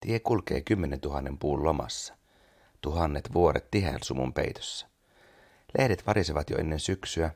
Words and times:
Tie 0.00 0.20
kulkee 0.20 0.60
kymmenen 0.60 1.00
tuhannen 1.00 1.38
puun 1.38 1.64
lomassa. 1.64 2.14
Tuhannet 2.80 3.32
vuoret 3.32 3.70
tiheän 3.70 3.98
sumun 4.02 4.32
peitossa. 4.32 4.86
Lehdet 5.78 6.06
varisevat 6.06 6.50
jo 6.50 6.56
ennen 6.58 6.80
syksyä. 6.80 7.30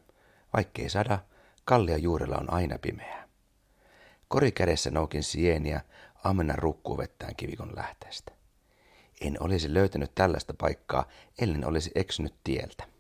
Vaikkei 0.53 0.89
sada, 0.89 1.19
kallia 1.65 1.97
juurella 1.97 2.37
on 2.37 2.53
aina 2.53 2.79
pimeää. 2.79 3.29
Kori 4.29 4.53
kädessä 4.53 4.91
noukin 4.91 5.23
sieniä, 5.23 5.81
ammennan 6.25 6.59
rukkuu 6.59 6.99
vettään 6.99 7.37
kivikon 7.37 7.77
lähteestä. 7.77 8.33
En 9.21 9.37
olisi 9.43 9.75
löytänyt 9.75 10.15
tällaista 10.15 10.55
paikkaa, 10.59 11.09
ellen 11.39 11.67
olisi 11.67 11.91
eksynyt 11.95 12.35
tieltä. 12.45 12.94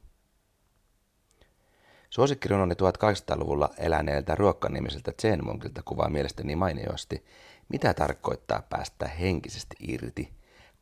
Suosikkirunoni 2.15 2.75
1800-luvulla 2.75 3.71
eläneeltä 3.79 4.35
ruokkanimiseltä 4.35 5.13
Zen-munkilta 5.23 5.83
kuvaa 5.85 6.09
mielestäni 6.09 6.57
mainiosti, 6.57 7.25
mitä 7.69 7.95
tarkoittaa 7.95 8.63
päästä 8.71 9.09
henkisesti 9.09 9.77
irti, 9.81 10.33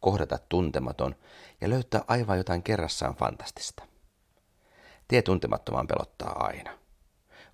kohdata 0.01 0.39
tuntematon 0.49 1.15
ja 1.61 1.71
löytää 1.71 2.05
aivan 2.09 2.39
jotain 2.39 2.63
kerrassaan 2.63 3.15
fantastista. 3.15 3.83
Tie 5.09 5.23
tuntemattomaan 5.23 5.87
pelottaa 5.87 6.47
aina. 6.47 6.79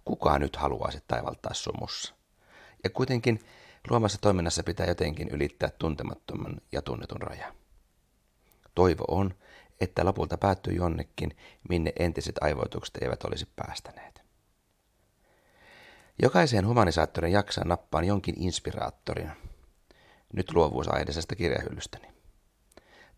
Kuka 0.04 0.38
nyt 0.38 0.56
haluaisi 0.56 1.04
taivaltaa 1.08 1.54
sumussa? 1.54 2.14
Ja 2.84 2.90
kuitenkin 2.90 3.40
luomassa 3.90 4.18
toiminnassa 4.20 4.62
pitää 4.62 4.86
jotenkin 4.86 5.28
ylittää 5.28 5.70
tuntemattoman 5.78 6.60
ja 6.72 6.82
tunnetun 6.82 7.22
raja. 7.22 7.54
Toivo 8.74 9.04
on, 9.08 9.34
että 9.80 10.04
lopulta 10.04 10.38
päättyy 10.38 10.74
jonnekin, 10.74 11.36
minne 11.68 11.92
entiset 11.98 12.36
aivoitukset 12.40 12.96
eivät 12.96 13.24
olisi 13.24 13.48
päästäneet. 13.56 14.22
Jokaiseen 16.22 16.66
humanisaattorin 16.66 17.32
jaksaa 17.32 17.64
nappaan 17.64 18.04
jonkin 18.04 18.34
inspiraattorin. 18.38 19.30
Nyt 20.32 20.52
luovuusaidesesta 20.52 21.36
kirjahyllystäni. 21.36 22.08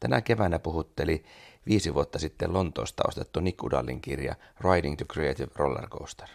Tänä 0.00 0.20
keväänä 0.20 0.58
puhutteli 0.58 1.24
viisi 1.66 1.94
vuotta 1.94 2.18
sitten 2.18 2.52
Lontoosta 2.52 3.02
ostettu 3.08 3.40
Nick 3.40 3.62
Udallin 3.62 4.00
kirja 4.00 4.34
Riding 4.60 4.96
to 4.98 5.04
Creative 5.04 5.50
Roller 5.54 5.88
Coaster. 5.88 6.28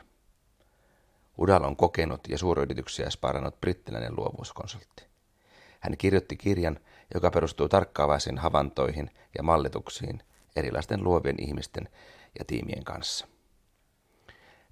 Udall 1.38 1.64
on 1.64 1.76
kokenut 1.76 2.22
ja 2.30 2.38
suuryrityksiä 2.38 3.10
sparannut 3.10 3.62
brittiläinen 3.62 4.16
luovuuskonsultti. 4.16 5.15
Hän 5.80 5.98
kirjoitti 5.98 6.38
kirjan, 6.38 6.80
joka 7.14 7.32
perustuu 7.32 7.70
tarkkaavaisiin 7.70 8.38
havaintoihin 8.38 9.12
ja 9.38 9.44
mallituksiin 9.44 10.24
erilaisten 10.56 11.04
luovien 11.04 11.36
ihmisten 11.40 11.90
ja 12.40 12.46
tiimien 12.46 12.84
kanssa. 12.84 13.28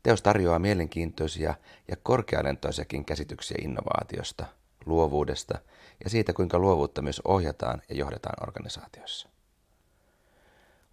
Teos 0.04 0.22
tarjoaa 0.22 0.60
mielenkiintoisia 0.60 1.56
ja 1.88 1.96
korkealentoisiakin 2.04 3.06
käsityksiä 3.06 3.58
innovaatiosta, 3.62 4.46
luovuudesta 4.86 5.60
ja 6.04 6.10
siitä, 6.10 6.34
kuinka 6.34 6.60
luovuutta 6.60 7.02
myös 7.02 7.22
ohjataan 7.26 7.82
ja 7.90 7.96
johdetaan 7.96 8.48
organisaatiossa. 8.48 9.30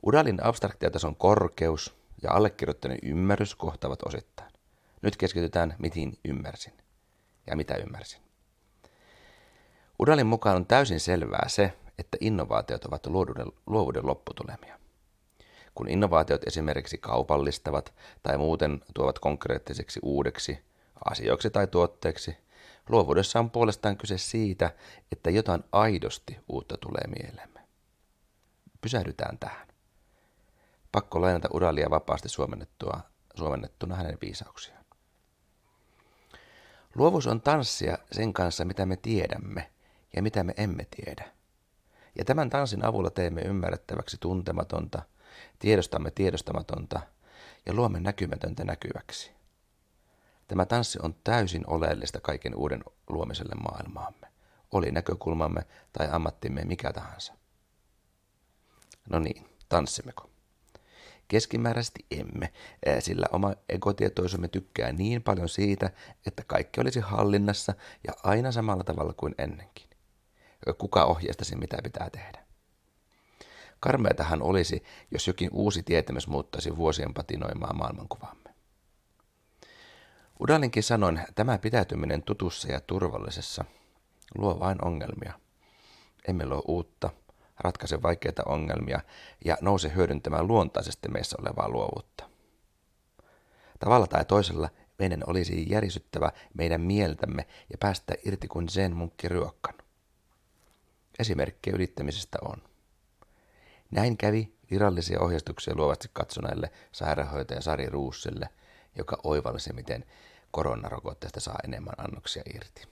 Udalin 0.07 0.45
abstraktiotason 0.45 1.17
korkeus 1.17 1.95
ja 2.23 2.33
allekirjoittaneen 2.33 3.01
ymmärrys 3.03 3.55
kohtavat 3.55 4.03
osittain. 4.03 4.53
Nyt 5.03 5.17
keskitytään, 5.17 5.75
mihin 5.79 6.19
ymmärsin 6.25 6.73
ja 7.47 7.57
mitä 7.57 7.77
ymmärsin. 7.77 8.30
Udalin 10.01 10.27
mukaan 10.27 10.57
on 10.57 10.67
täysin 10.67 11.01
selvää 11.01 11.49
se, 11.49 11.73
että 11.99 12.17
innovaatiot 12.21 12.85
ovat 12.85 13.07
luovuuden, 13.67 14.07
lopputulemia. 14.07 14.79
Kun 15.75 15.89
innovaatiot 15.89 16.45
esimerkiksi 16.47 16.99
kaupallistavat 16.99 17.95
tai 18.23 18.39
muuten 18.39 18.81
tuovat 18.95 19.19
konkreettiseksi 19.19 20.01
uudeksi 20.03 20.59
asioiksi 21.11 21.51
tai 21.51 21.67
tuotteeksi, 21.67 22.37
luovuudessa 22.89 23.39
on 23.39 23.51
puolestaan 23.51 23.97
kyse 23.97 24.19
siitä, 24.19 24.71
että 25.13 25.31
jotain 25.31 25.65
aidosti 25.73 26.39
uutta 26.49 26.77
tulee 26.77 27.05
mieleemme. 27.07 27.61
Pysähdytään 28.81 29.39
tähän. 29.39 29.69
Pakko 30.93 31.21
lainata 31.21 31.49
Udalia 31.55 31.91
vapaasti 31.91 32.29
suomennettua, 32.29 33.01
suomennettuna 33.35 33.95
hänen 33.95 34.19
viisauksiaan. 34.23 34.85
Luovuus 36.95 37.27
on 37.27 37.41
tanssia 37.41 37.99
sen 38.13 38.33
kanssa, 38.33 38.65
mitä 38.65 38.87
me 38.87 38.97
tiedämme 38.97 39.71
ja 40.17 40.23
mitä 40.23 40.45
me 40.45 40.55
emme 40.57 40.87
tiedä. 40.97 41.31
Ja 42.19 42.25
tämän 42.25 42.51
tanssin 42.51 42.85
avulla 42.85 43.11
teemme 43.11 43.41
ymmärrettäväksi 43.41 44.17
tuntematonta, 44.21 45.03
tiedostamme 45.59 46.11
tiedostamatonta 46.11 47.01
ja 47.67 47.75
luomme 47.75 48.01
näkymätöntä 48.01 48.65
näkyväksi. 48.65 49.33
Tämä 50.49 50.67
tanssi 50.67 50.99
on 51.03 51.15
täysin 51.25 51.65
oleellista 51.67 52.21
kaiken 52.21 52.55
uuden 52.55 52.85
luomiselle 53.09 53.55
maailmaamme, 53.55 54.27
oli 54.73 54.91
näkökulmamme 54.91 55.67
tai 55.93 56.09
ammattimme 56.13 56.65
mikä 56.65 56.93
tahansa. 56.93 57.33
No 59.11 59.19
niin, 59.19 59.47
tanssimmeko? 59.69 60.31
Keskimääräisesti 61.29 62.07
emme, 62.11 62.53
sillä 62.99 63.27
oma 63.33 63.55
egotietoisumme 63.69 64.49
tykkää 64.49 64.93
niin 64.93 65.23
paljon 65.23 65.49
siitä, 65.49 65.91
että 66.27 66.45
kaikki 66.47 66.81
olisi 66.81 67.01
hallinnassa 67.01 67.75
ja 68.07 68.13
aina 68.23 68.53
samalla 68.53 68.85
tavalla 68.85 69.13
kuin 69.17 69.35
ennenkin 69.39 69.90
kuka 70.79 71.05
ohjeistaisi, 71.05 71.57
mitä 71.57 71.77
pitää 71.83 72.11
tehdä. 72.11 72.45
Karmeatahan 73.81 74.43
olisi, 74.43 74.83
jos 75.11 75.27
jokin 75.27 75.51
uusi 75.53 75.83
tietämys 75.83 76.29
muuttaisi 76.29 76.77
vuosien 76.77 77.15
patinoimaa 77.15 77.73
maailmankuvamme. 77.73 78.51
Udalinkin 80.43 80.83
sanoin, 80.83 81.21
tämä 81.35 81.59
pitäytyminen 81.59 82.23
tutussa 82.23 82.73
ja 82.73 82.81
turvallisessa 82.81 83.65
luo 84.39 84.61
vain 84.61 84.85
ongelmia. 84.85 85.33
Emme 86.29 86.47
luo 86.47 86.63
uutta, 86.69 87.11
ratkaise 87.59 88.03
vaikeita 88.03 88.43
ongelmia 88.47 89.01
ja 89.45 89.57
nouse 89.61 89.93
hyödyntämään 89.95 90.47
luontaisesti 90.47 91.09
meissä 91.09 91.37
olevaa 91.41 91.69
luovuutta. 91.69 92.31
Tavalla 93.79 94.07
tai 94.07 94.25
toisella 94.25 94.69
meidän 94.99 95.23
olisi 95.27 95.71
järisyttävä 95.71 96.33
meidän 96.55 96.81
mieltämme 96.81 97.47
ja 97.71 97.79
päästä 97.79 98.15
irti 98.25 98.49
kuin 98.49 98.69
sen 98.69 98.97
munkki 98.97 99.29
ryokkan. 99.29 99.75
Esimerkkejä 101.21 101.77
ylittämisestä 101.77 102.39
on. 102.43 102.63
Näin 103.91 104.17
kävi 104.17 104.53
virallisia 104.71 105.21
ohjeistuksia 105.21 105.75
luovasti 105.77 106.09
katsoneelle 106.13 106.71
sairaanhoitaja 106.93 107.61
Sari 107.61 107.87
Ruusselle, 107.87 108.49
joka 108.97 109.19
oivalsi, 109.25 109.73
miten 109.73 110.05
koronarokotteesta 110.51 111.41
saa 111.41 111.59
enemmän 111.65 111.95
annoksia 111.99 112.43
irti. 112.55 112.83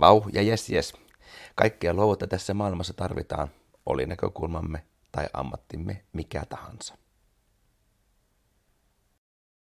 Vau 0.00 0.22
ja 0.32 0.42
jes 0.42 0.70
jes. 0.70 0.92
Kaikkea 1.54 1.94
luovuutta 1.94 2.26
tässä 2.26 2.54
maailmassa 2.54 2.94
tarvitaan, 2.94 3.48
oli 3.86 4.06
näkökulmamme 4.06 4.84
tai 5.12 5.26
ammattimme 5.32 6.04
mikä 6.12 6.44
tahansa. 6.48 6.94